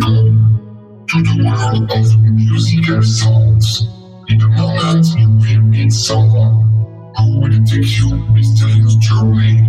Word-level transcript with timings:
to 0.00 1.16
the 1.22 1.44
world 1.44 1.90
of 1.92 2.20
music 2.22 2.88
and 2.88 3.04
sounds. 3.04 3.88
In 4.28 4.38
the 4.38 4.48
moment 4.48 5.06
you 5.16 5.28
will 5.28 5.62
meet 5.62 5.92
someone 5.92 7.12
who 7.16 7.40
will 7.40 7.64
take 7.64 7.98
you 7.98 8.16
mysterious 8.32 8.94
journey. 8.96 9.60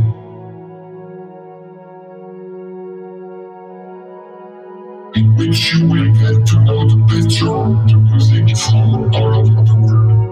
In 5.15 5.35
which 5.37 5.73
you 5.73 5.87
will 5.87 6.13
get 6.13 6.45
to 6.47 6.59
know 6.61 6.89
the 6.89 6.97
better 7.07 7.53
the 7.87 7.97
music 7.97 8.57
from 8.57 9.13
all 9.13 9.35
over 9.35 9.63
the 9.63 9.75
world 9.75 10.25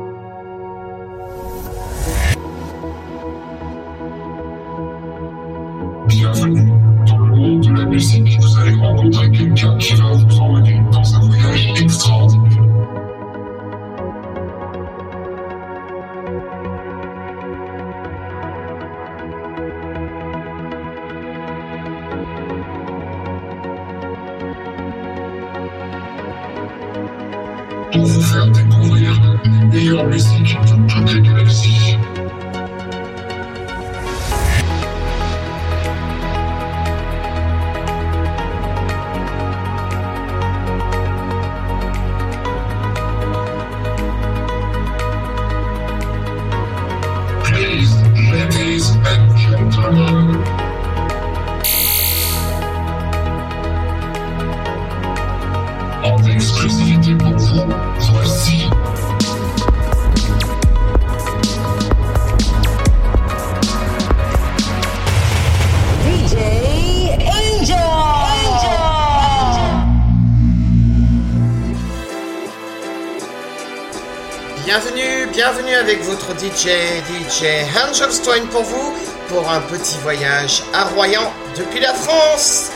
musique, 7.93 8.39
vous 8.41 8.57
allez 8.57 8.73
en 8.75 8.95
rencontrer 8.95 9.27
une 9.27 9.53
capture, 9.53 10.15
vous 10.15 10.39
emmène 10.39 10.89
dans 10.89 11.15
un 11.15 11.19
voyage 11.19 11.73
extraordinaire. 11.79 12.72
DJ, 76.55 76.69
DJ 77.07 77.65
Angel 77.83 78.11
Stone 78.11 78.47
pour 78.51 78.61
vous 78.61 78.93
pour 79.27 79.49
un 79.49 79.59
petit 79.61 79.97
voyage 80.03 80.61
à 80.71 80.83
Royan 80.83 81.31
depuis 81.57 81.79
la 81.79 81.93
France. 81.95 82.71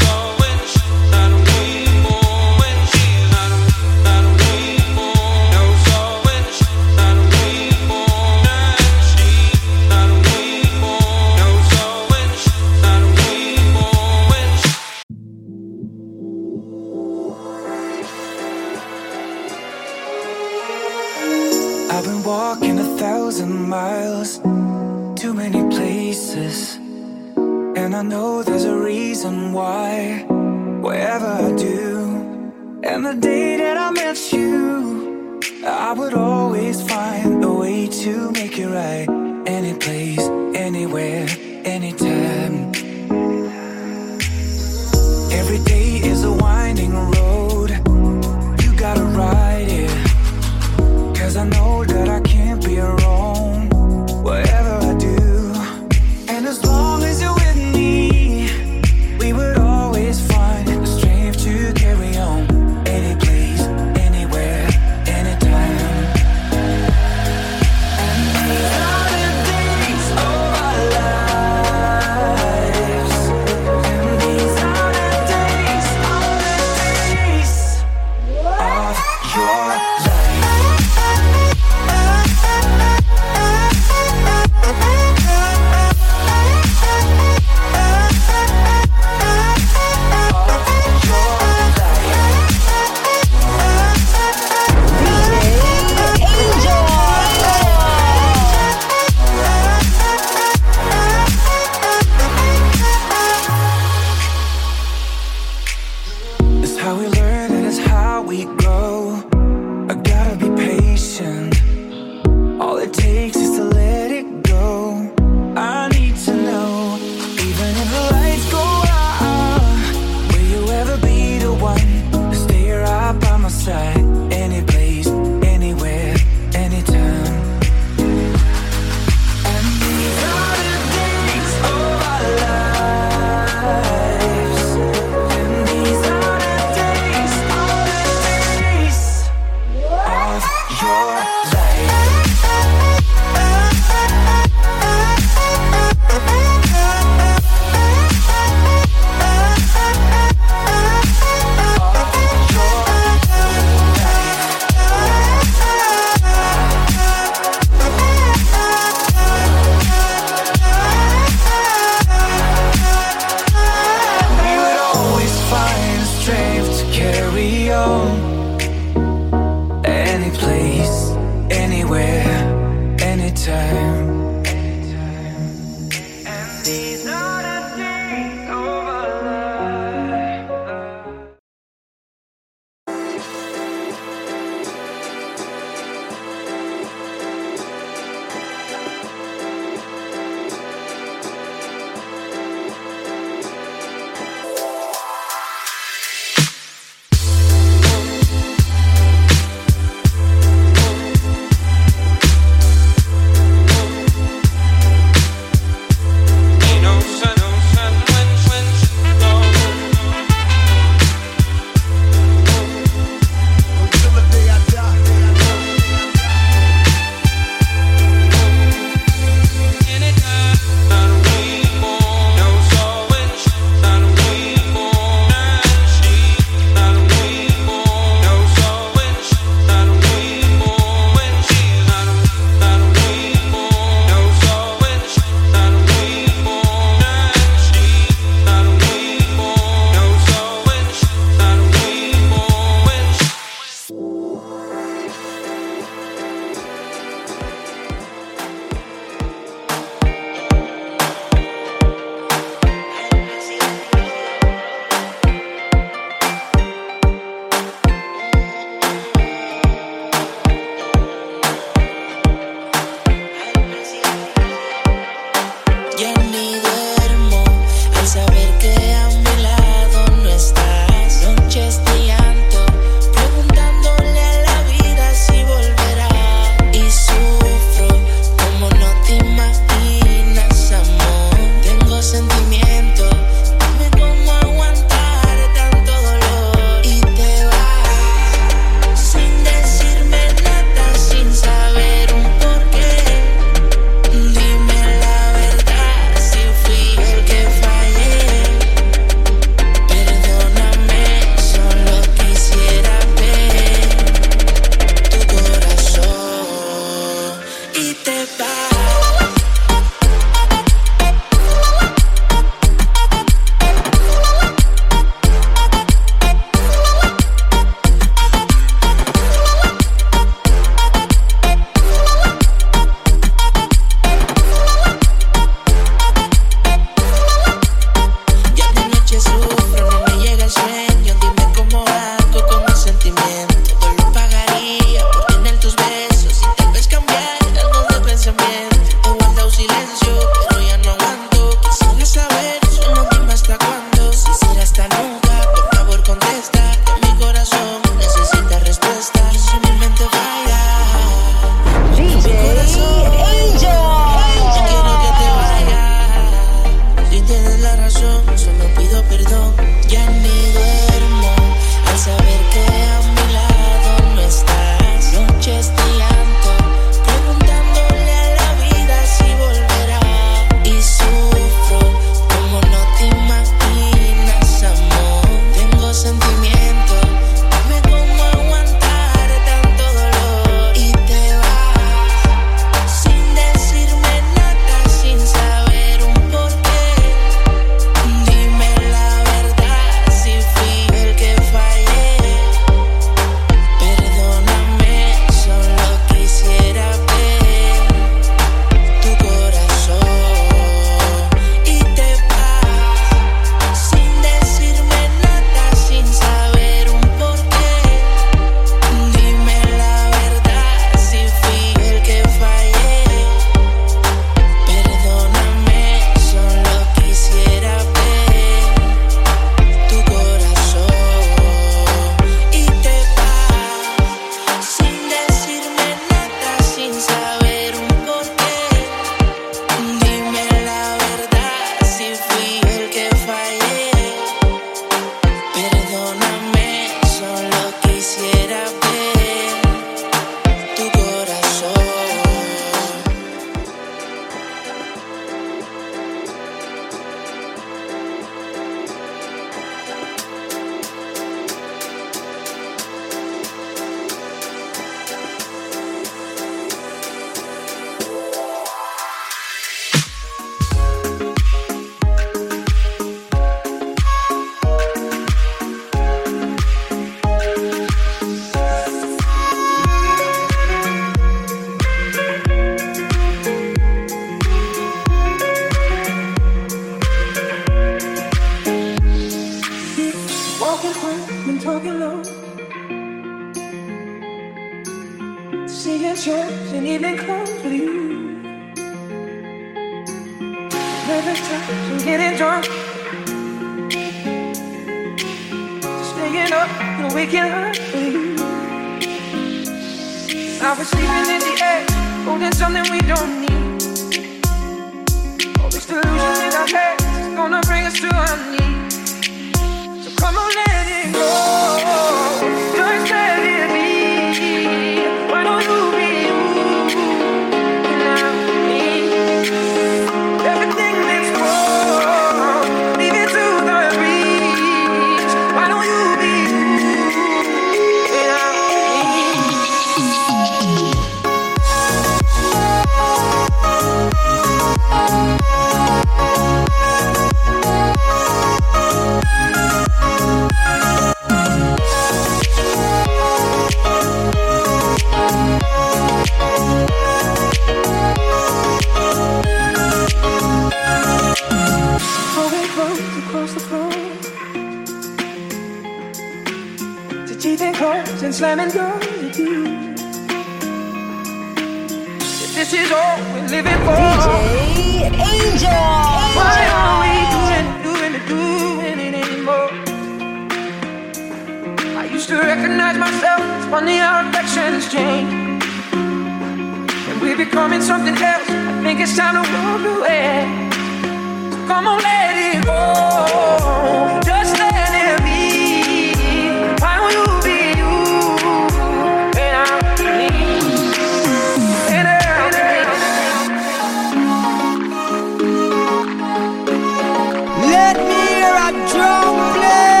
A 598.53 598.71
drum 598.91 599.53
play. 599.53 600.00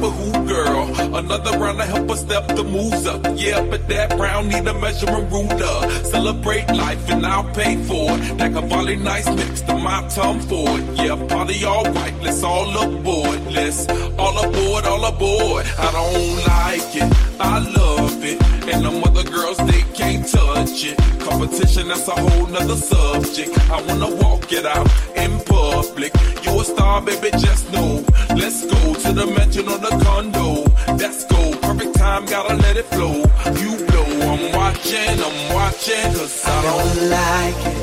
For 0.00 0.10
who, 0.10 0.46
girl? 0.46 1.16
Another 1.16 1.58
round 1.58 1.78
to 1.78 1.84
help 1.84 2.10
us 2.10 2.20
step 2.20 2.46
the 2.48 2.64
moves 2.64 3.06
up. 3.06 3.20
Yeah, 3.36 3.62
but 3.70 3.88
that 3.88 4.16
brown 4.16 4.48
need 4.48 4.66
a 4.66 4.74
measuring 4.74 5.28
ruler. 5.30 5.76
Celebrate 6.04 6.68
life 6.68 7.08
and 7.10 7.24
I'll 7.26 7.44
pay 7.54 7.76
for 7.84 8.06
it. 8.10 8.38
Like 8.38 8.54
a 8.54 8.62
volley 8.62 8.96
nice 8.96 9.28
mix 9.34 9.62
to 9.62 9.74
my 9.76 10.06
tongue 10.08 10.40
for 10.40 10.66
it. 10.78 10.84
Yeah, 10.96 11.16
party 11.26 11.64
all 11.64 11.84
right, 11.84 12.14
let's 12.22 12.42
all 12.42 12.70
aboard. 12.82 13.40
Let's 13.52 13.88
all 14.18 14.36
aboard, 14.44 14.84
all 14.84 15.04
aboard. 15.04 15.66
I 15.78 15.92
don't 15.92 16.36
like 16.52 16.96
it, 17.02 17.35
I 17.38 17.58
love 17.58 18.24
it. 18.24 18.42
And 18.72 18.84
them 18.84 19.04
other 19.04 19.24
girls, 19.24 19.58
they 19.58 19.82
can't 19.94 20.26
touch 20.26 20.84
it. 20.84 20.96
Competition, 21.20 21.88
that's 21.88 22.08
a 22.08 22.12
whole 22.12 22.46
nother 22.46 22.76
subject. 22.76 23.58
I 23.70 23.82
wanna 23.82 24.14
walk 24.16 24.52
it 24.52 24.64
out 24.64 24.88
in 25.16 25.38
public. 25.40 26.12
You 26.44 26.60
a 26.60 26.64
star, 26.64 27.02
baby, 27.02 27.30
just 27.32 27.70
know. 27.72 28.04
Let's 28.34 28.64
go 28.64 28.94
to 28.94 29.12
the 29.12 29.26
mansion 29.26 29.68
or 29.68 29.78
the 29.78 29.94
condo. 30.04 30.64
Let's 30.96 31.24
go, 31.24 31.56
perfect 31.58 31.94
time, 31.96 32.26
gotta 32.26 32.54
let 32.54 32.76
it 32.76 32.86
flow. 32.86 33.16
You 33.62 33.84
blow, 33.86 34.08
I'm 34.32 34.52
watching, 34.52 35.16
I'm 35.26 35.54
watching, 35.54 36.12
cause 36.14 36.44
I 36.46 36.62
don't 36.62 36.76
don't 36.76 37.10
like 37.10 37.60
it. 37.66 37.76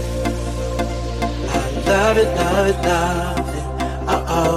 I 1.50 1.62
love 1.88 2.18
it, 2.18 2.30
love 2.38 2.68
it, 2.68 2.78
love 2.88 3.50
it. 3.50 3.64
Uh 4.08 4.26
oh. 4.28 4.50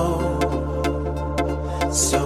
So 1.93 2.26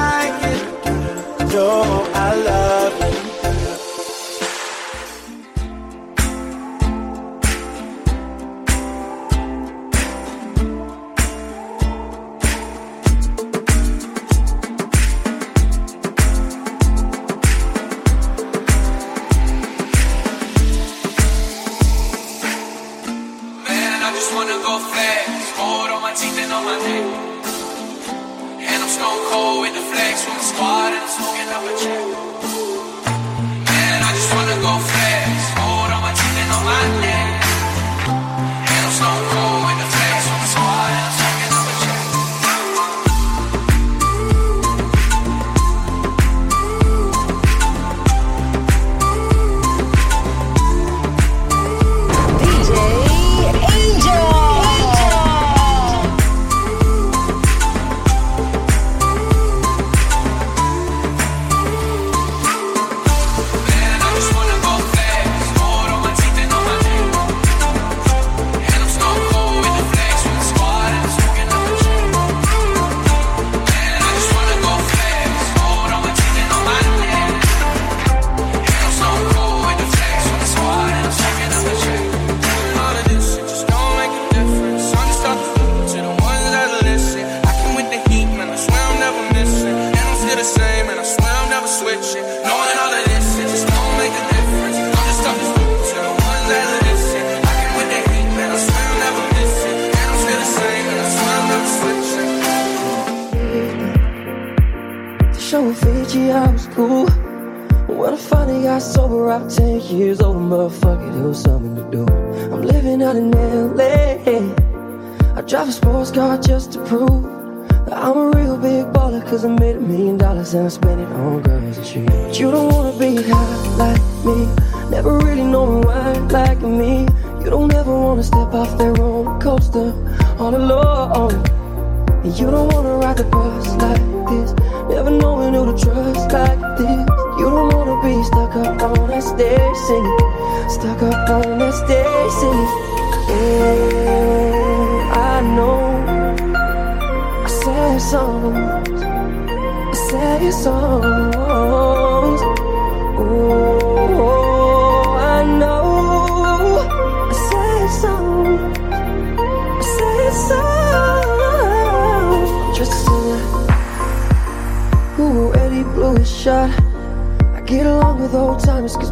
No, 1.53 2.07
I 2.13 2.35
love 2.35 3.01
it. 3.01 3.30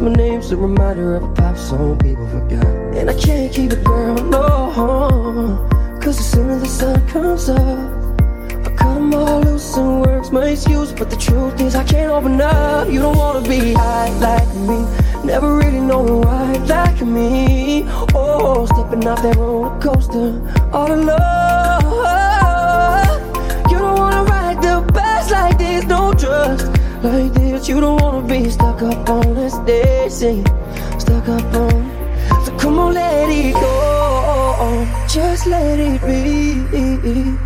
My 0.00 0.10
name's 0.12 0.50
a 0.50 0.56
reminder 0.56 1.16
of 1.16 1.24
a 1.24 1.28
pop 1.34 1.56
song 1.56 1.98
people 1.98 2.26
forgot. 2.28 2.64
And 2.96 3.10
I 3.10 3.14
can't 3.14 3.52
keep 3.52 3.72
it, 3.72 3.84
girl, 3.84 4.14
no. 4.14 5.68
Cause 6.00 6.18
as 6.18 6.30
soon 6.30 6.48
as 6.50 6.62
the 6.62 6.68
sun 6.68 7.06
comes 7.08 7.50
up, 7.50 7.60
I 8.66 8.70
cut 8.76 8.94
them 8.94 9.14
all 9.14 9.42
loose 9.42 9.76
and 9.76 10.00
works 10.00 10.30
my 10.32 10.46
excuse. 10.48 10.92
But 10.92 11.10
the 11.10 11.16
truth 11.16 11.60
is, 11.60 11.74
I 11.74 11.84
can't 11.84 12.10
open 12.10 12.40
up. 12.40 12.88
You 12.88 13.00
don't 13.00 13.16
wanna 13.16 13.46
be 13.46 13.74
high 13.74 14.08
like 14.20 14.48
me. 14.54 14.86
Never 15.22 15.56
really 15.56 15.80
knowing 15.80 16.22
why 16.22 16.52
like 16.66 17.02
me. 17.02 17.84
Oh, 18.14 18.64
stepping 18.66 19.06
off 19.06 19.22
that 19.22 19.36
roller 19.36 19.78
coaster 19.80 20.40
all 20.72 20.90
alone. 20.90 21.20
You 23.70 23.78
don't 23.78 23.98
wanna 23.98 24.24
ride 24.24 24.62
the 24.62 24.80
bus 24.92 25.30
like 25.30 25.58
this, 25.58 25.84
no 25.84 26.14
trust 26.14 26.66
like 27.02 27.34
this. 27.34 27.39
You 27.68 27.78
don't 27.80 28.00
wanna 28.00 28.26
be 28.26 28.50
stuck 28.50 28.82
up 28.82 29.08
on 29.08 29.34
that 29.34 29.50
stage 29.52 30.10
singing, 30.10 30.46
stuck 30.98 31.28
up 31.28 31.54
on. 31.54 32.44
So 32.44 32.56
come 32.58 32.78
on, 32.78 32.94
let 32.94 33.28
it 33.30 33.52
go, 33.54 34.86
just 35.06 35.46
let 35.46 35.78
it 35.78 36.00
be. 36.00 36.54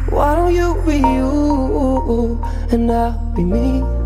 Why 0.08 0.34
don't 0.36 0.54
you 0.54 0.80
be 0.86 0.98
you 0.98 2.40
and 2.70 2.90
I'll 2.90 3.18
be 3.34 3.44
me? 3.44 4.03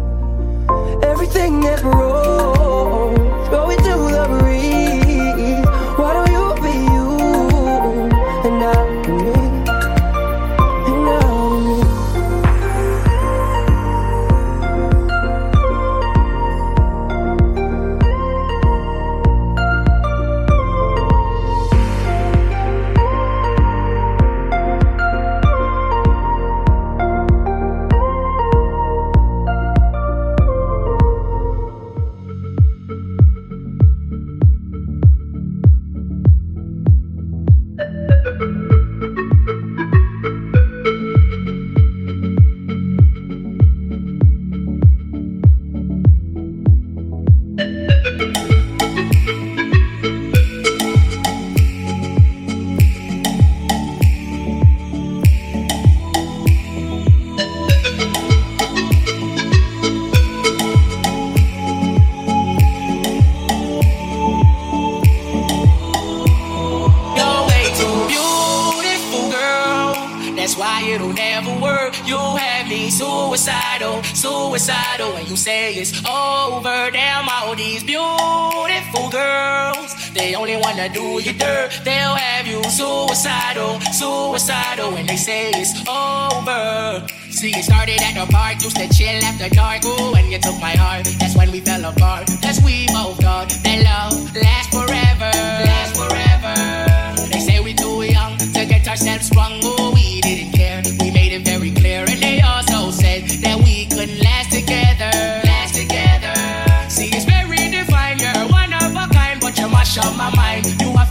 Wanna 80.79 80.95
do 80.95 81.21
you 81.21 81.33
dirt. 81.33 81.81
They'll 81.83 82.15
have 82.15 82.47
you 82.47 82.63
suicidal, 82.63 83.81
suicidal. 83.91 84.93
When 84.93 85.07
they 85.07 85.17
say 85.17 85.51
it's 85.51 85.75
over. 85.89 87.05
See, 87.31 87.51
it 87.51 87.65
started 87.65 88.01
at 88.01 88.15
the 88.15 88.31
bar, 88.31 88.53
used 88.53 88.77
to 88.77 88.87
chill 88.95 89.19
after 89.25 89.49
dark. 89.49 89.85
Ooh, 89.85 90.13
when 90.13 90.31
you 90.31 90.39
took 90.39 90.55
my 90.61 90.77
heart, 90.77 91.05
that's 91.19 91.35
when 91.35 91.51
we 91.51 91.59
fell 91.59 91.85
apart. 91.85 92.29
That's 92.41 92.63
we 92.63 92.87
both 92.95 93.19
thought 93.19 93.51
that 93.65 93.79
love 93.91 94.37
lasts 94.37 94.71
forever, 94.71 95.33
Last 95.67 95.99
forever. 95.99 97.27
They 97.33 97.41
say 97.41 97.59
we 97.59 97.75
too 97.75 98.03
young 98.05 98.39
to 98.39 98.65
get 98.65 98.87
ourselves 98.87 99.27
sprung. 99.27 99.59
Ooh, 99.65 99.78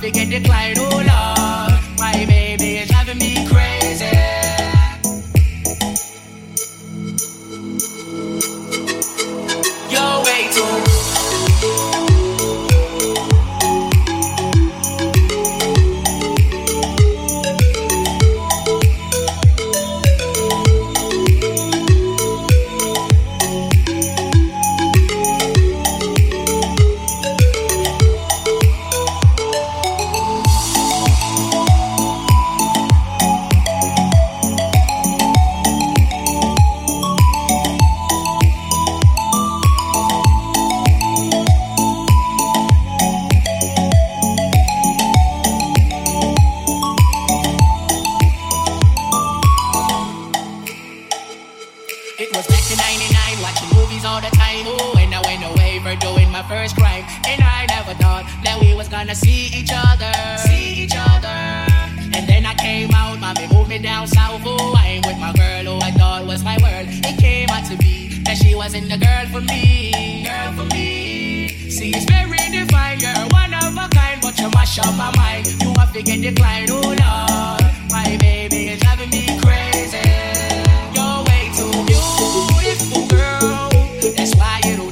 to 0.08 0.14
get 0.14 0.30
declined. 0.30 0.78
Oh 0.80 0.89
Lord, 0.89 1.77
we 58.68 58.76
was 58.76 58.88
gonna 58.88 59.15
see 59.15 59.47
each 59.59 59.72
other. 59.74 60.13
See 60.38 60.84
each 60.84 60.95
other. 60.95 61.38
And 62.15 62.24
then 62.28 62.45
I 62.45 62.53
came 62.55 62.91
out, 62.91 63.20
mommy 63.20 63.47
moved 63.47 63.70
me 63.70 63.80
down 63.80 64.07
south. 64.07 64.41
Oh, 64.45 64.76
I 64.78 64.88
ain't 64.88 65.05
with 65.05 65.20
my 65.20 65.34
girl 65.34 65.63
who 65.70 65.76
I 65.89 65.91
thought 65.91 66.26
was 66.26 66.43
my 66.43 66.57
world. 66.61 66.88
It 66.89 67.18
came 67.20 67.49
out 67.49 67.65
to 67.70 67.78
be 67.78 68.22
that 68.26 68.38
she 68.38 68.55
wasn't 68.55 68.89
the 68.89 68.97
girl 68.97 69.26
for 69.34 69.41
me. 69.41 70.26
Girl 70.26 70.51
for 70.57 70.65
me. 70.76 71.70
See, 71.70 71.91
it's 71.95 72.05
very 72.05 72.43
defined, 72.51 73.01
you're 73.01 73.28
one 73.39 73.53
of 73.53 73.72
a 73.78 73.88
kind, 73.89 74.20
but 74.22 74.38
you 74.39 74.49
mash 74.51 74.80
up 74.80 74.93
my 74.97 75.11
mind. 75.15 75.45
You 75.61 75.74
have 75.80 75.93
to 75.93 76.01
get 76.01 76.22
declined, 76.22 76.70
oh 76.72 76.82
Lord. 76.82 77.63
My 77.89 78.18
baby 78.20 78.70
is 78.70 78.80
driving 78.82 79.11
me 79.11 79.26
crazy. 79.43 80.03
You're 80.95 81.20
way 81.28 81.43
too 81.57 81.72
beautiful, 81.89 83.07
girl. 83.07 83.70
That's 84.18 84.36
why 84.36 84.61
it'll 84.65 84.87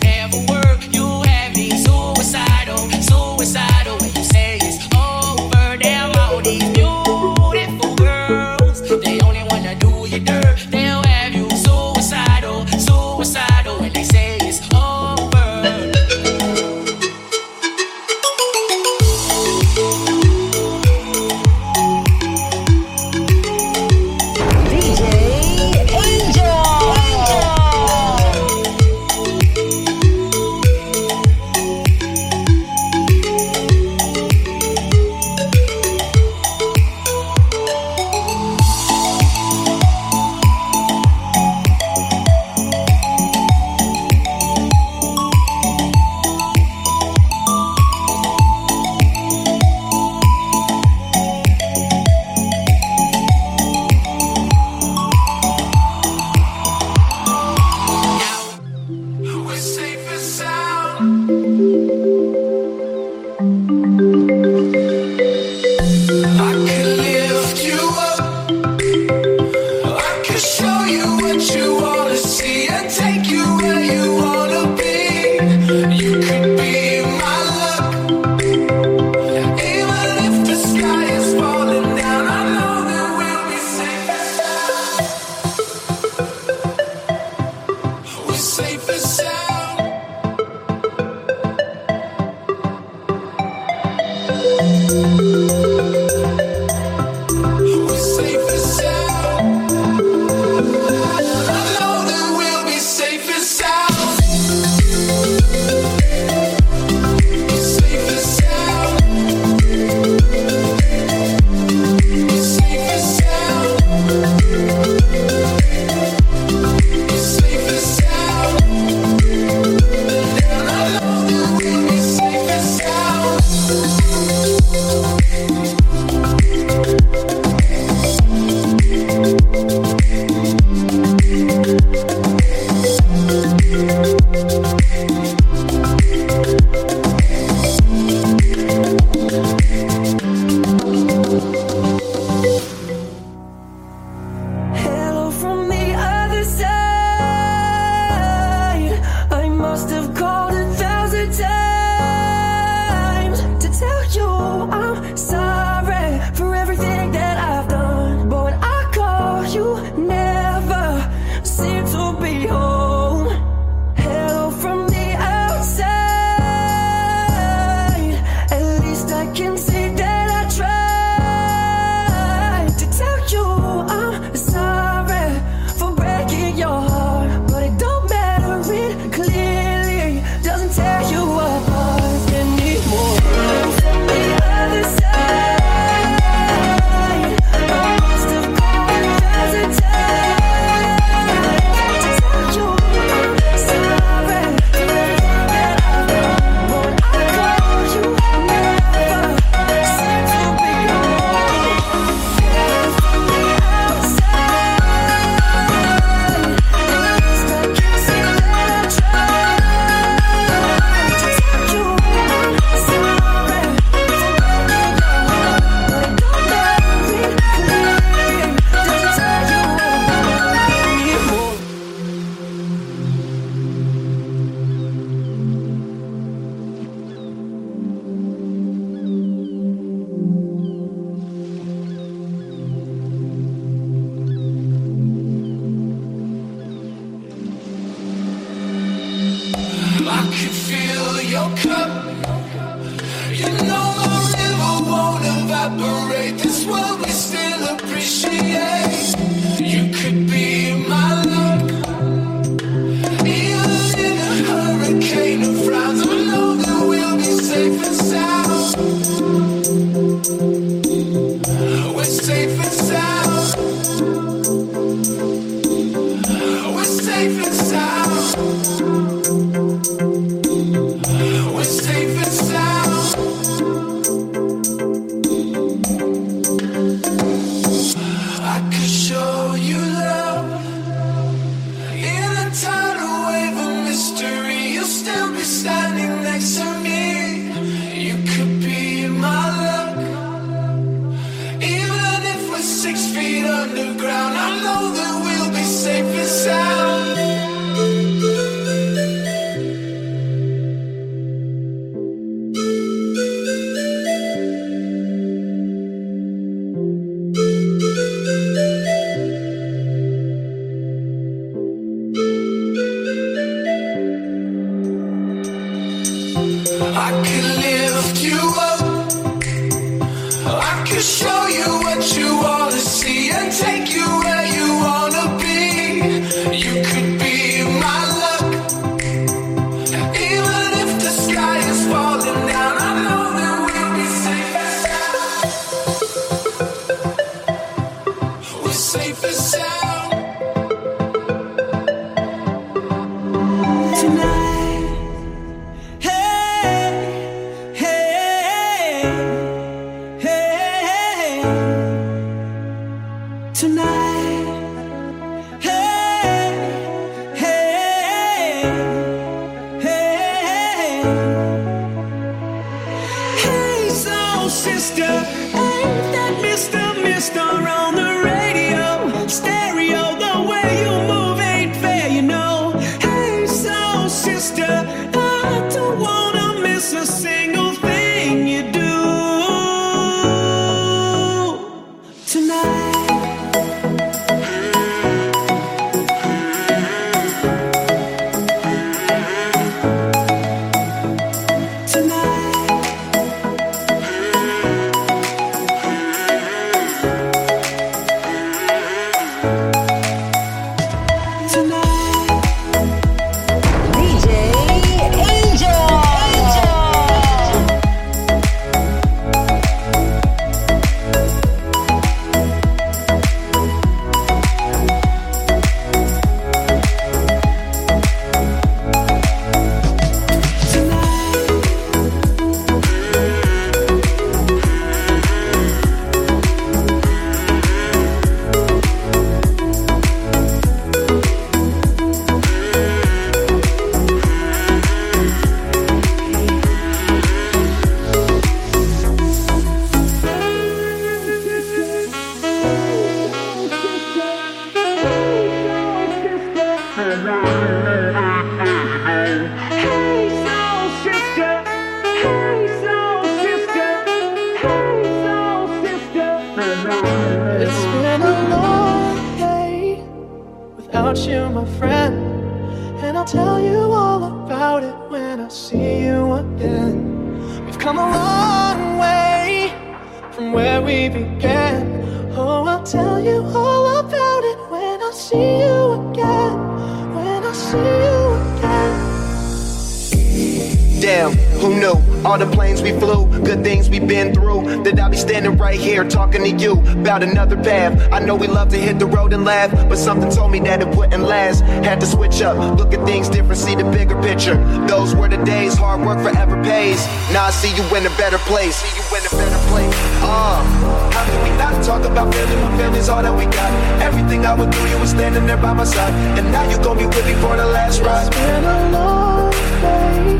you 486.59 486.79
about 487.01 487.23
another 487.23 487.55
path. 487.55 488.11
I 488.11 488.19
know 488.19 488.35
we 488.35 488.47
love 488.47 488.69
to 488.69 488.77
hit 488.77 488.99
the 488.99 489.05
road 489.05 489.33
and 489.33 489.43
laugh, 489.45 489.71
but 489.89 489.97
something 489.97 490.29
told 490.29 490.51
me 490.51 490.59
that 490.61 490.81
it 490.81 490.87
wouldn't 490.95 491.23
last. 491.23 491.61
Had 491.61 491.99
to 492.01 492.05
switch 492.05 492.41
up, 492.41 492.57
look 492.77 492.93
at 492.93 493.05
things 493.05 493.29
different, 493.29 493.57
see 493.57 493.75
the 493.75 493.83
bigger 493.83 494.19
picture. 494.21 494.55
Those 494.87 495.15
were 495.15 495.29
the 495.29 495.43
days, 495.43 495.77
hard 495.77 496.01
work 496.01 496.19
forever 496.19 496.61
pays. 496.63 497.05
Now 497.31 497.45
I 497.45 497.51
see 497.51 497.73
you 497.75 497.83
in 497.95 498.05
a 498.05 498.15
better 498.17 498.37
place. 498.39 498.75
See 498.75 498.95
you 498.97 499.05
in 499.17 499.25
a 499.25 499.29
better 499.29 499.61
place. 499.69 499.93
Uh, 500.21 500.63
how 501.11 501.25
can 501.25 501.43
we 501.43 501.57
not 501.57 501.83
talk 501.83 502.03
about 502.05 502.33
family 502.33 502.55
when 502.55 502.77
family's 502.77 503.09
all 503.09 503.21
that 503.21 503.35
we 503.35 503.45
got? 503.45 503.71
Everything 504.01 504.45
I 504.45 504.53
would 504.53 504.71
do, 504.71 504.87
you 504.89 504.97
were 504.99 505.07
standing 505.07 505.45
there 505.45 505.57
by 505.57 505.73
my 505.73 505.83
side, 505.83 506.13
and 506.37 506.51
now 506.51 506.69
you 506.69 506.77
gon' 506.83 506.97
be 506.97 507.05
with 507.05 507.25
me 507.25 507.33
for 507.35 507.55
the 507.55 507.65
last 507.65 508.01
ride. 508.01 508.27
It's 508.27 508.35
been 508.35 508.63
a 508.63 508.91
long 508.91 509.51
way 509.83 510.35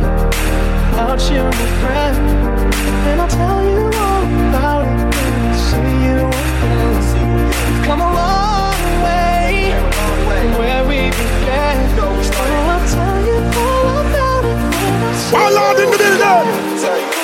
without 0.91 1.21
you, 1.31 1.43
my 1.43 1.67
friend, 1.81 2.17
and 3.07 3.21
I'll 3.21 3.27
tell 3.27 3.63
you. 3.63 3.94
come 7.85 8.01
a 8.01 8.13
long 8.13 9.03
way 9.03 9.71
from 9.93 10.57
where 10.57 10.83
we 10.87 11.09
began. 11.11 11.77
So 11.95 12.41
I'll 12.41 12.83
tell 12.89 13.19
you 13.27 13.37
all 13.61 13.97
about 14.01 14.43
it. 14.45 14.57
I 15.33 15.49
love 15.51 15.77
the 15.77 15.85
middle. 15.85 17.14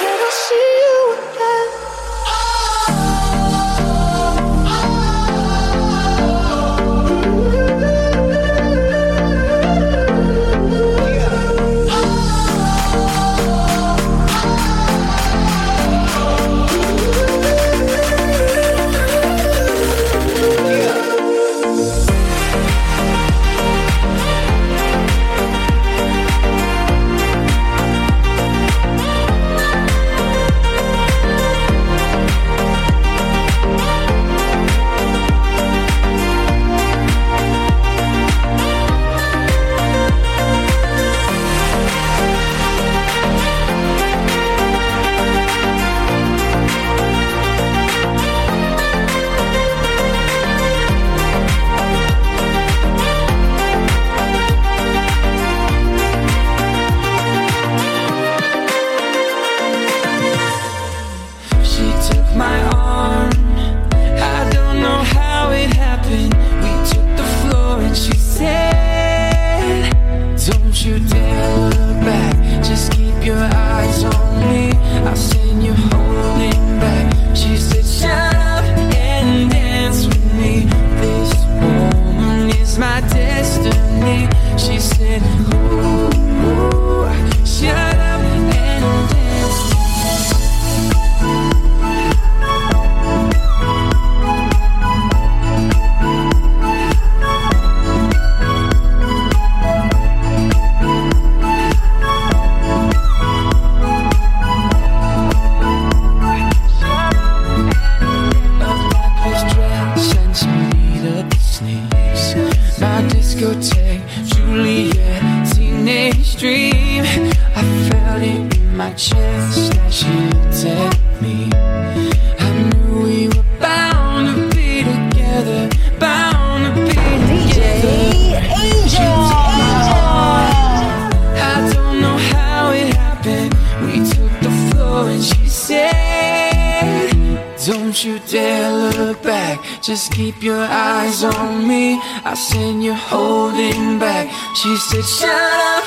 back, 139.24 139.60
just 139.82 140.12
keep 140.12 140.44
your 140.44 140.64
eyes 140.64 141.24
on 141.24 141.68
me. 141.68 142.00
I 142.24 142.34
seen 142.36 142.82
you 142.82 142.94
holding 142.94 144.00
back. 144.00 144.30
She 144.56 144.76
said, 144.78 145.06
Shut 145.06 145.30
up. 145.30 145.81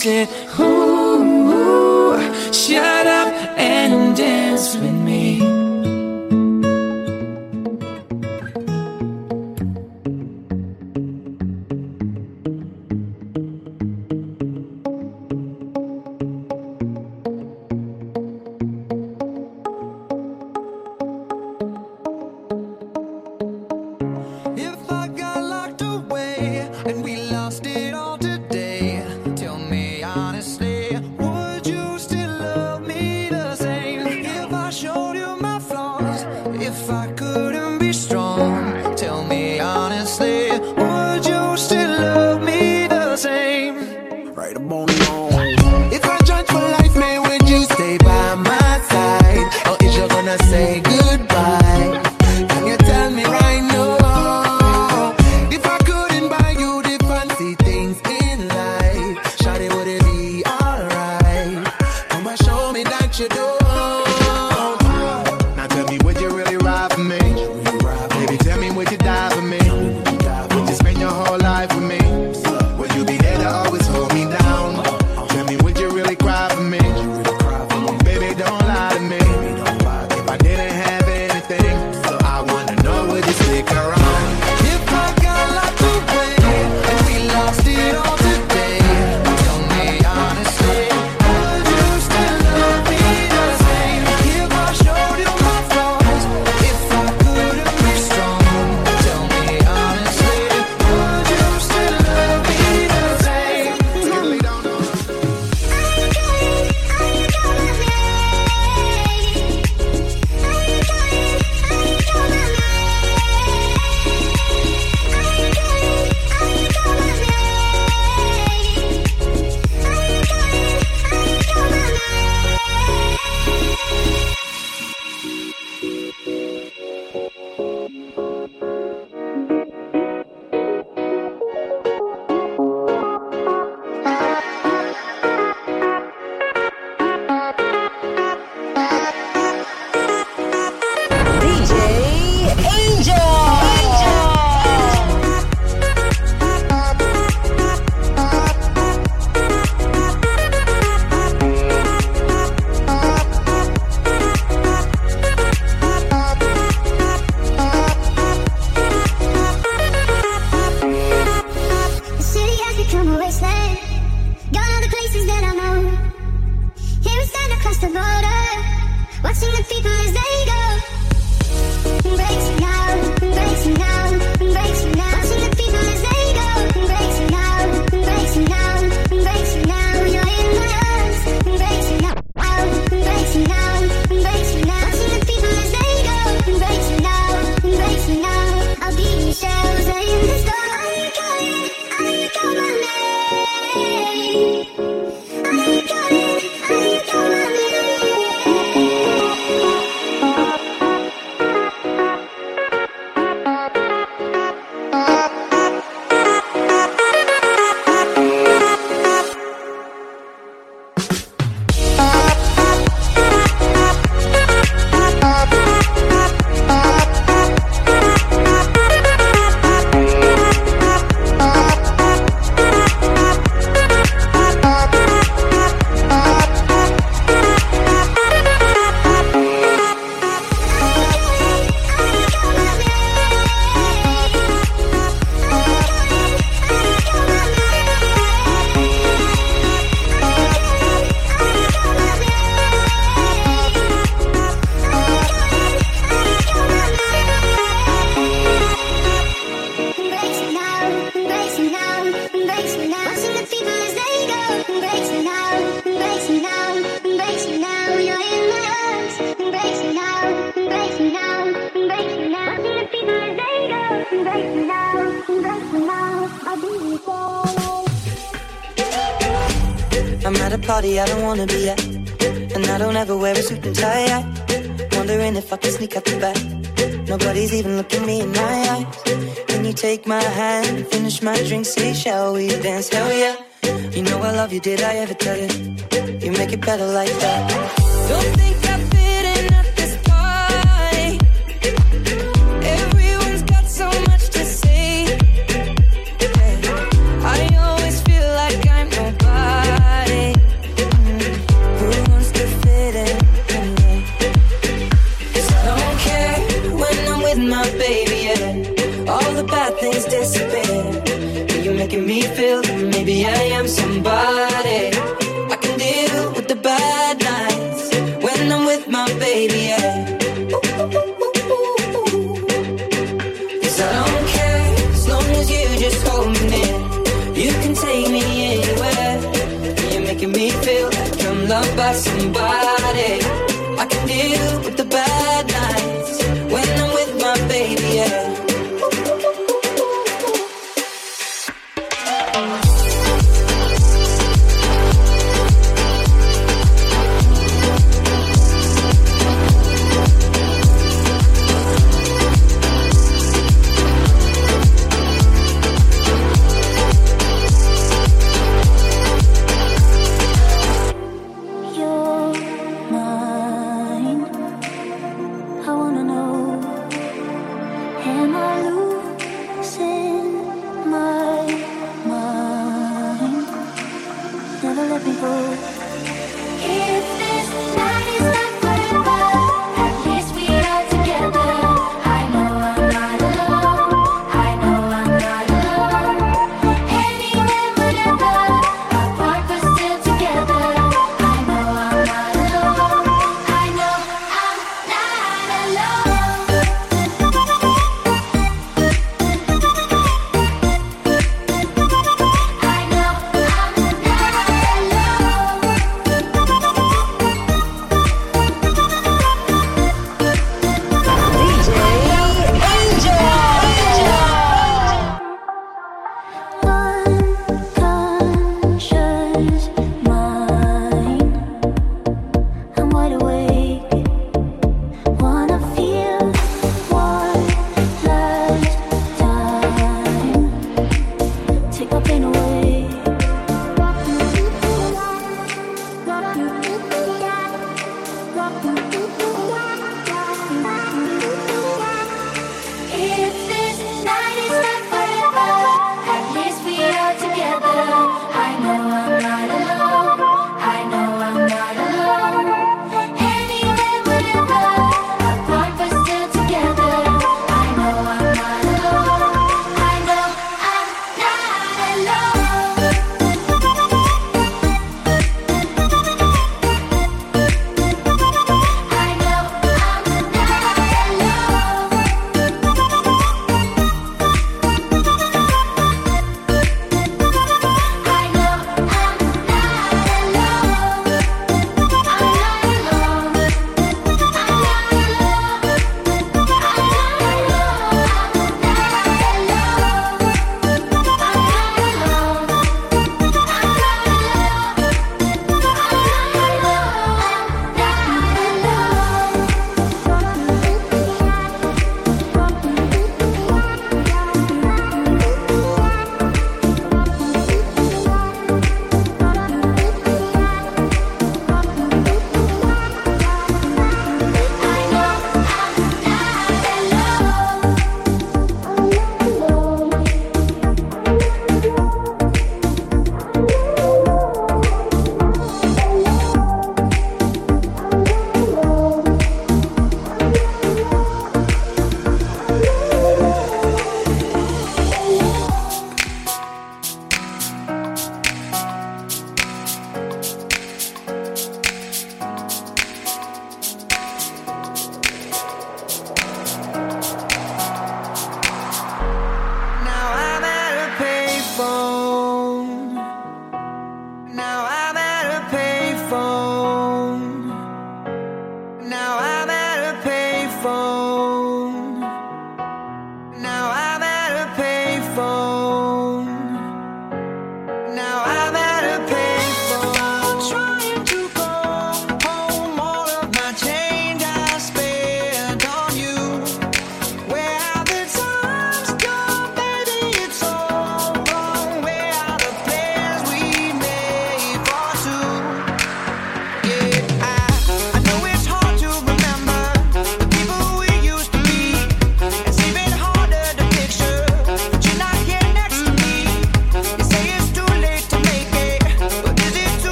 से 0.00 0.22
हूँ 0.58 0.69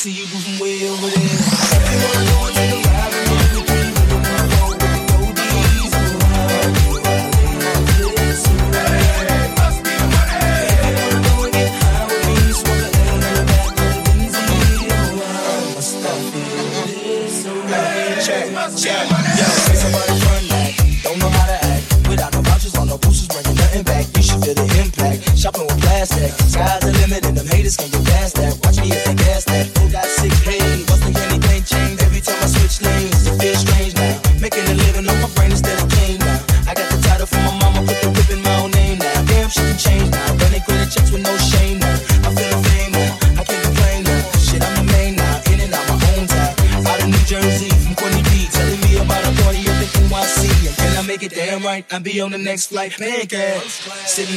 see 0.00 0.12
you 0.12 0.39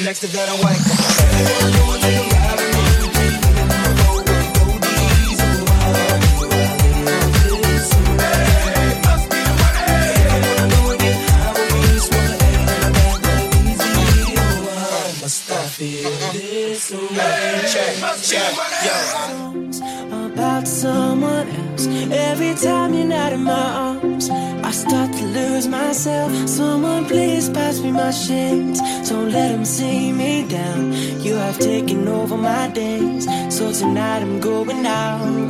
next 0.03 0.19
to 0.19 0.27
that, 0.27 0.49
night 34.03 34.21
I'm 34.21 34.39
going 34.39 34.85
out. 34.85 35.42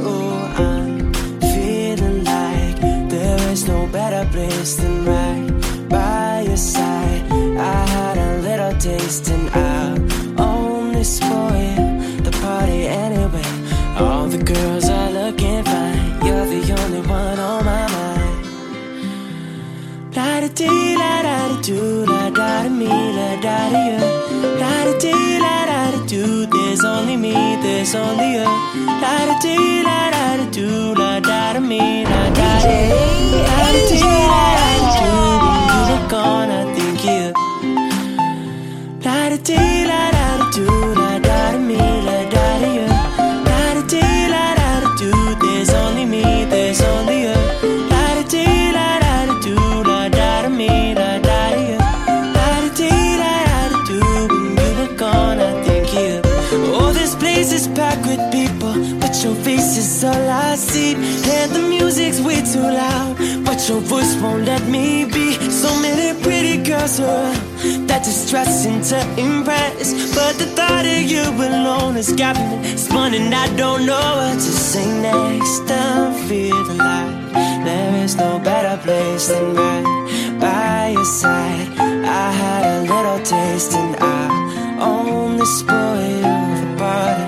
to 68.89 68.99
impress. 69.17 69.93
But 70.13 70.37
the 70.37 70.45
thought 70.57 70.85
of 70.85 71.03
you 71.03 71.23
alone 71.23 71.95
is 71.95 72.11
got 72.11 72.35
me 72.35 72.75
spun, 72.75 73.13
and 73.13 73.33
I 73.33 73.47
don't 73.55 73.85
know 73.85 74.07
what 74.19 74.35
to 74.35 74.53
say 74.71 74.85
next. 75.01 75.71
I 75.71 76.11
feel 76.27 76.71
alive. 76.71 77.33
There 77.63 78.03
is 78.03 78.15
no 78.17 78.39
better 78.39 78.75
place 78.83 79.27
than 79.27 79.55
right 79.55 80.39
by 80.39 80.89
your 80.89 81.05
side. 81.05 81.69
I 81.79 82.31
had 82.41 82.63
a 82.75 82.81
little 82.93 83.19
taste, 83.23 83.73
and 83.73 83.95
I 83.99 84.79
only 84.81 85.45
spoil 85.45 86.21
the 86.59 86.69
party. 86.77 87.25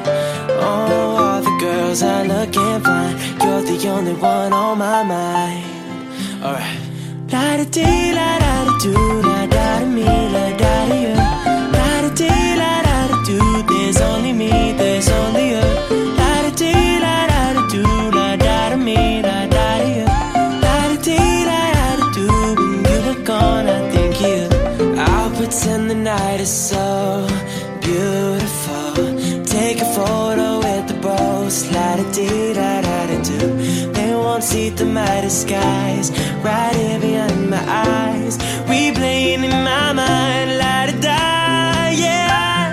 Oh, 0.60 1.15
all 1.22 1.41
the 1.41 1.56
girls 1.60 2.03
I 2.03 2.23
look 2.23 2.56
and 2.57 2.84
find, 2.84 3.15
You're 3.41 3.61
the 3.61 3.88
only 3.88 4.14
one 4.14 4.52
on 4.52 4.77
my 4.77 5.03
mind. 5.03 6.44
Alright. 6.44 6.80
La 7.32 7.57
da 7.57 7.64
dee, 7.64 8.14
la 8.14 8.40
da 8.40 8.65
da 8.65 9.22
da. 9.22 9.35
is 26.46 26.70
so 26.70 27.28
beautiful. 27.82 28.94
Take 29.58 29.82
a 29.82 29.90
photo 29.98 30.48
with 30.66 30.86
the 30.92 30.98
bros. 31.04 31.56
La 31.74 31.90
da 32.00 32.06
dee 32.18 32.54
da 32.60 32.72
da 32.88 33.00
da 33.10 33.18
do. 33.30 33.40
They 33.98 34.12
won't 34.24 34.44
see 34.44 34.70
the 34.70 34.86
mighty 34.86 35.32
skies 35.44 36.08
right 36.48 36.76
here 36.82 37.00
behind 37.00 37.50
my 37.50 37.64
eyes. 38.06 38.36
We 38.70 38.80
playing 39.00 39.44
in 39.50 39.58
my 39.72 39.88
mind, 40.02 40.50
La 40.62 40.78
da 40.90 40.96
da 41.08 41.22
yeah. 42.06 42.64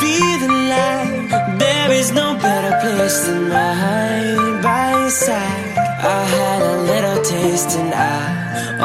Feeling 0.00 0.58
like. 0.74 1.30
There 1.64 1.90
is 2.00 2.08
no 2.20 2.28
better 2.46 2.74
place 2.82 3.18
than 3.26 3.42
mine 3.56 4.62
by 4.66 4.86
your 5.00 5.14
side. 5.26 5.72
I 6.16 6.22
had 6.38 6.60
a 6.72 6.76
little 6.90 7.20
taste 7.32 7.72
and 7.80 7.92
I 7.92 8.20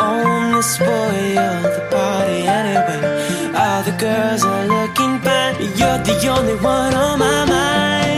own 0.07 0.53
this 0.55 0.73
of 0.81 1.63
the 1.77 1.83
party. 1.91 2.30
The 3.83 3.93
girls 3.93 4.43
are 4.43 4.67
looking 4.67 5.17
back, 5.23 5.59
you're 5.59 5.97
the 6.05 6.27
only 6.27 6.53
one 6.61 6.93
on 6.93 7.17
my 7.17 7.45
mind. 7.45 8.10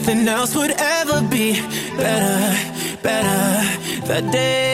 Nothing 0.00 0.28
else 0.28 0.56
would 0.56 0.70
ever 0.70 1.20
be 1.28 1.60
better, 1.96 3.02
better. 3.02 4.06
The 4.06 4.22
day 4.32 4.69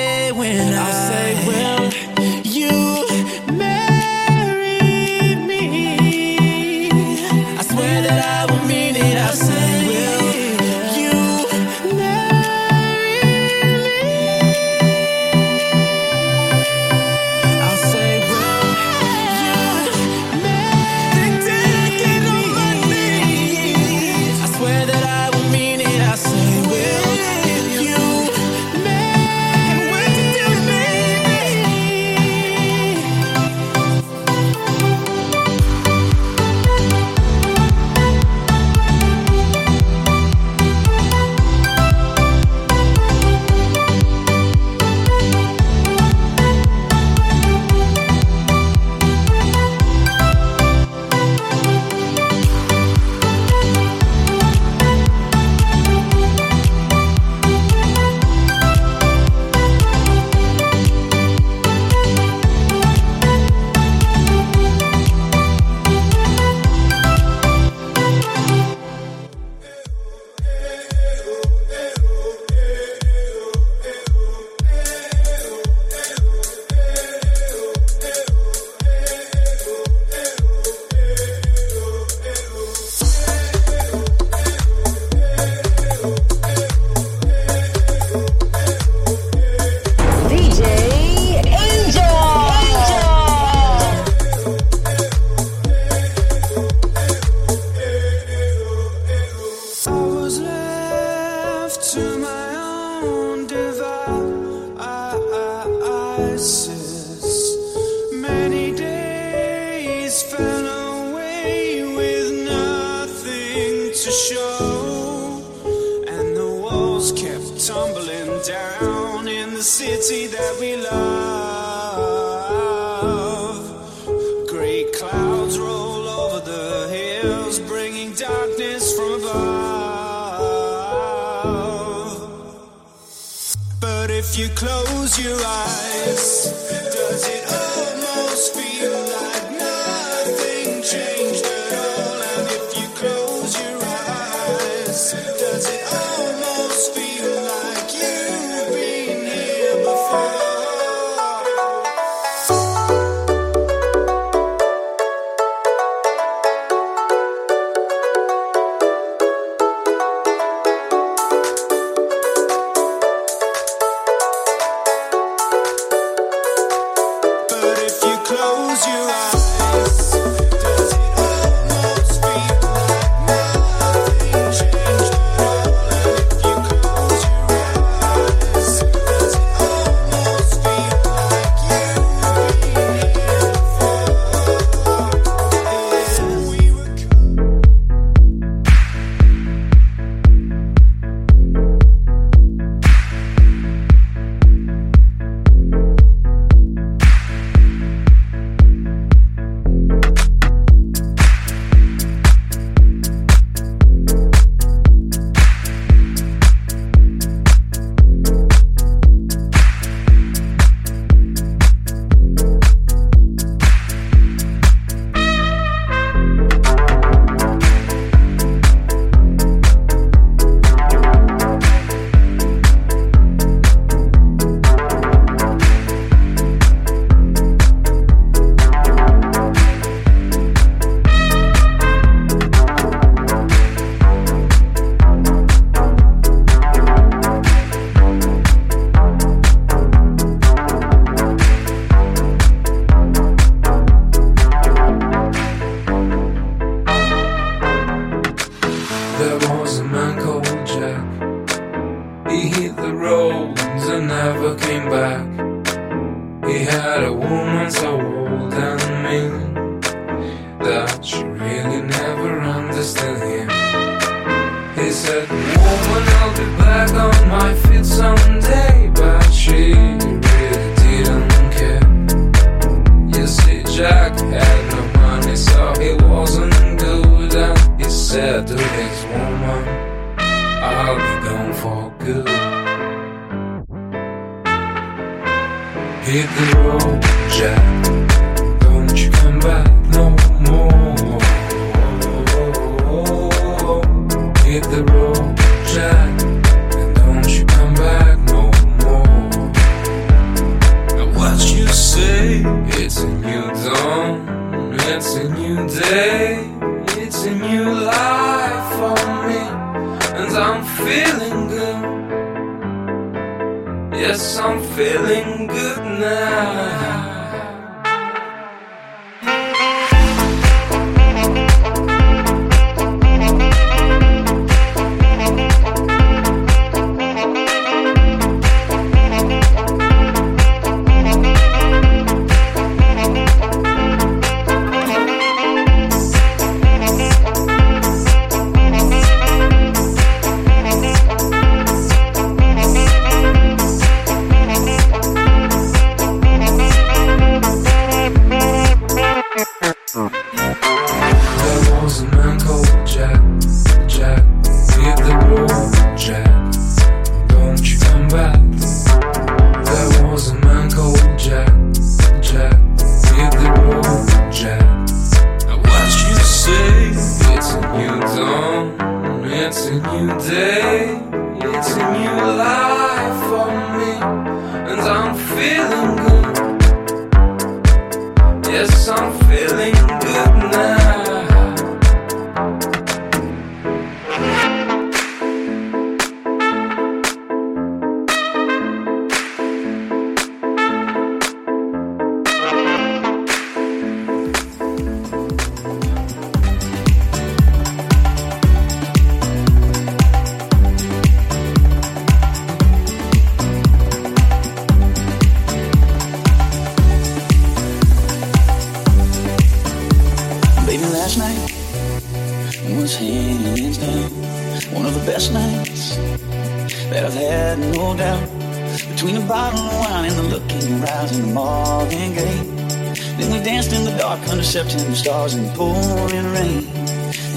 pouring 425.96 426.28
rain. 426.36 426.62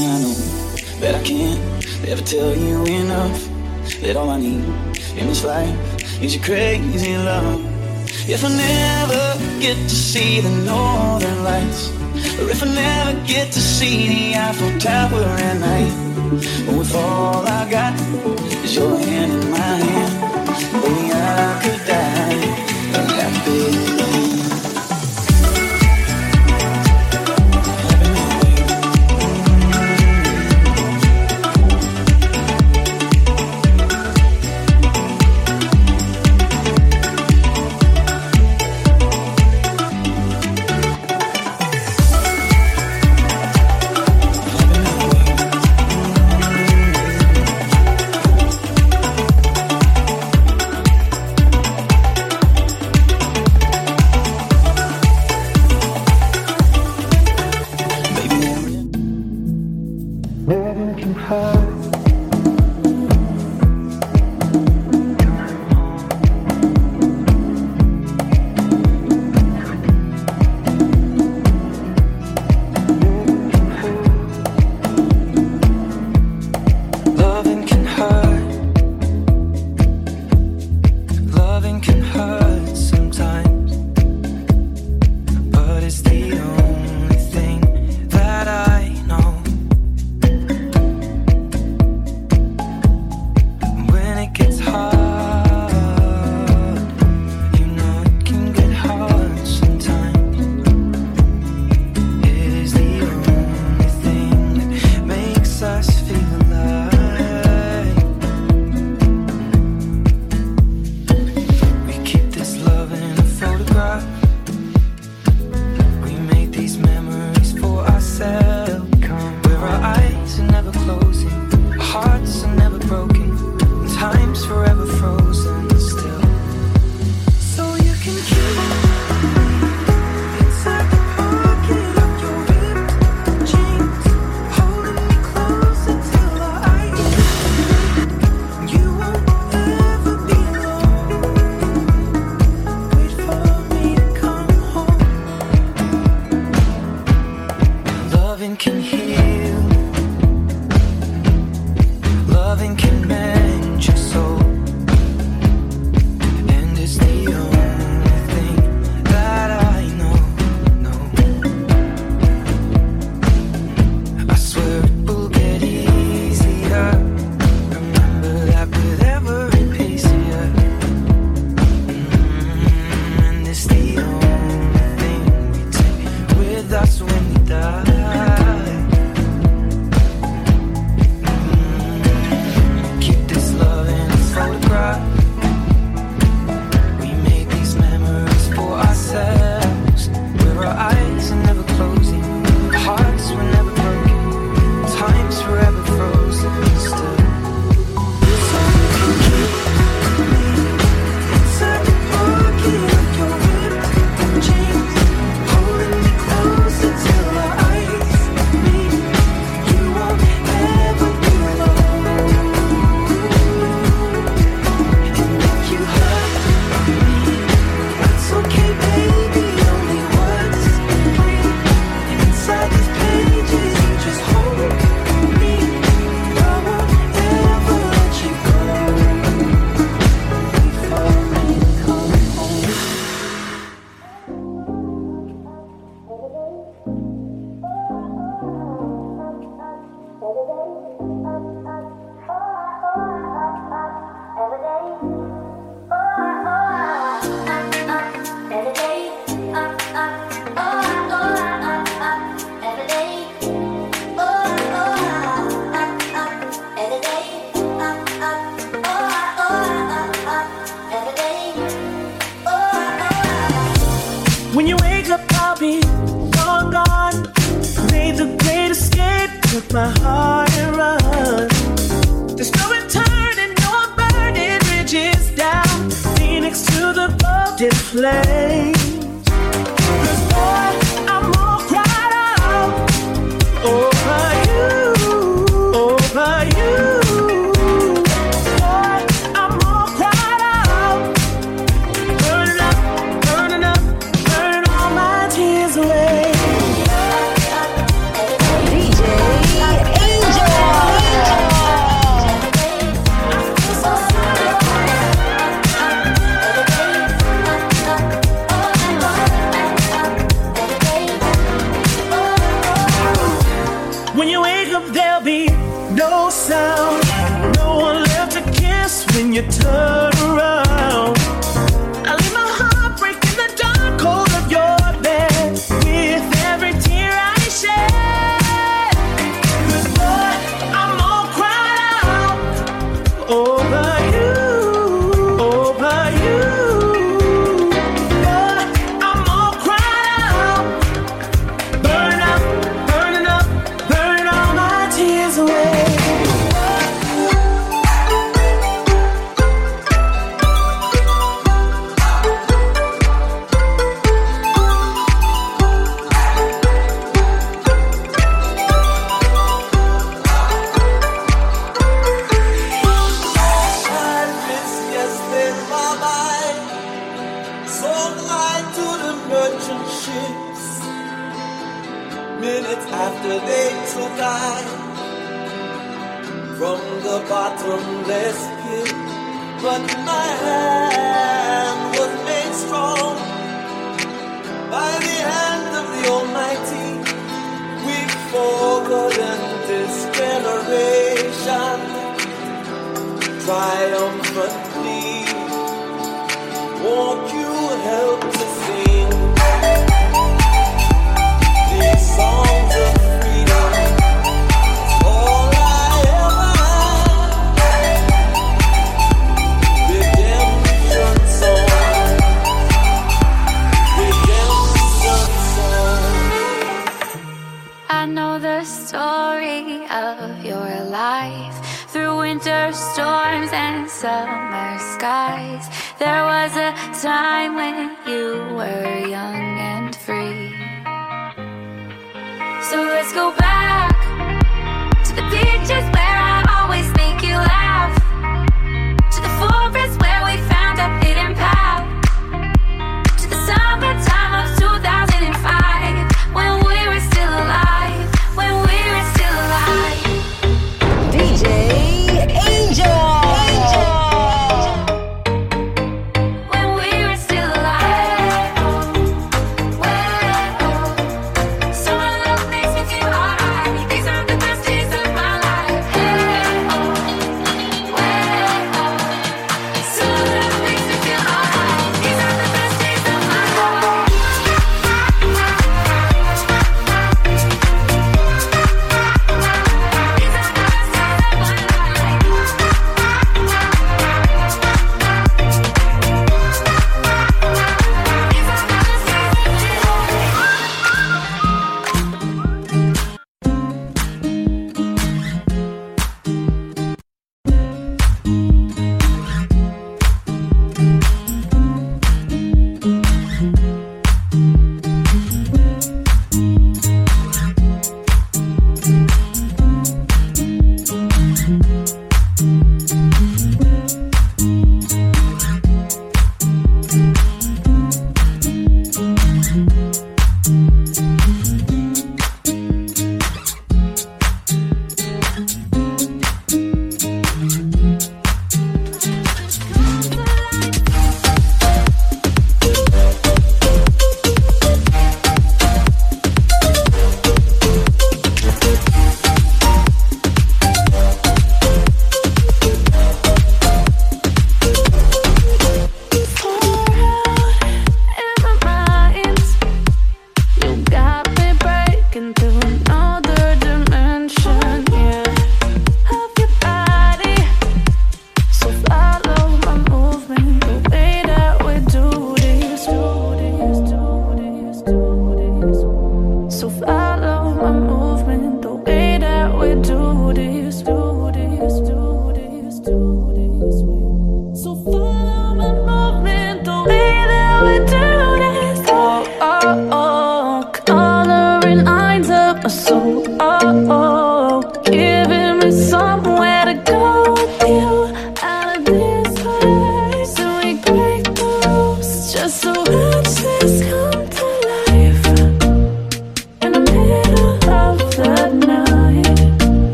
And 0.00 0.08
I 0.14 0.18
know 0.22 0.36
that 1.00 1.14
I 1.20 1.22
can't 1.22 1.60
ever 2.08 2.22
tell 2.22 2.52
you 2.56 2.76
enough 3.00 3.38
that 4.02 4.16
all 4.16 4.30
I 4.30 4.38
need 4.40 4.64
in 5.18 5.24
this 5.30 5.44
life 5.44 5.76
is 6.22 6.34
your 6.34 6.44
crazy 6.44 7.16
love. 7.16 7.60
If 8.34 8.40
I 8.44 8.50
never 8.70 9.24
get 9.60 9.76
to 9.90 9.96
see 10.10 10.40
the 10.40 10.54
northern 10.72 11.38
lights, 11.44 11.82
or 12.40 12.48
if 12.54 12.62
I 12.62 12.68
never 12.84 13.14
get 13.26 13.52
to 13.52 13.60
see 13.60 13.98
the 14.12 14.38
Eiffel 14.44 14.72
Tower 14.78 15.24
at 15.48 15.56
night, 15.70 15.94
but 16.66 16.74
with 16.80 16.94
all 16.94 17.46
I 17.46 17.62
got 17.70 17.94
is 18.64 18.74
your 18.74 18.96
hand 18.98 19.32
in 19.32 19.50
my 19.50 19.76
hand, 19.88 20.12
baby, 20.82 21.12
I 21.12 21.60
could 21.62 21.82
die 21.86 22.16
happy. 23.20 24.55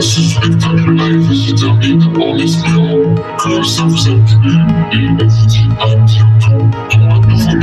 Ce 0.00 0.22
spectacle 0.22 0.92
live 0.92 1.32
se 1.32 1.52
termine 1.52 2.02
en 2.16 2.36
espérant 2.38 3.14
que 3.38 3.62
ça 3.62 3.82
vous 3.84 4.08
a 4.08 4.14
plu 4.14 4.56
et 4.92 5.08
on 5.08 5.26
vous 5.26 5.46
dit 5.46 5.68
à 5.78 5.94
bientôt 5.94 6.66
pour 6.90 7.00
un 7.00 7.20
nouveau. 7.20 7.60